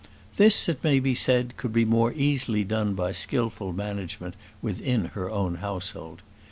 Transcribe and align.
This, 0.37 0.67
it 0.67 0.83
may 0.83 0.99
be 0.99 1.13
said, 1.13 1.55
could 1.57 1.71
be 1.71 1.85
more 1.85 2.11
easily 2.13 2.63
done 2.63 2.95
by 2.95 3.11
skilful 3.11 3.71
management 3.71 4.33
within 4.59 5.11
her 5.13 5.29
own 5.29 5.57
household. 5.57 6.23